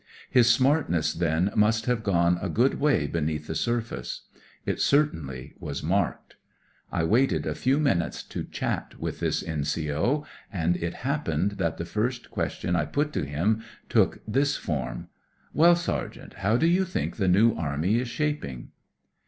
[0.31, 4.21] His smartness, then, must have gone a good way beneath the surface.
[4.65, 6.37] It certainly was marked.
[6.91, 11.85] I waited a few minutes to chat with this N.C.O., and it happened that the
[11.85, 15.09] first question I put to him took this form:—"
[15.53, 18.71] Well, Sergeant, how do you think the New Army is shaping